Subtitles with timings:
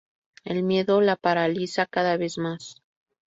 [0.45, 2.81] El miedo la paraliza cada vez más.